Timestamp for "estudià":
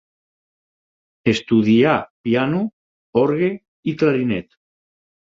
1.33-1.91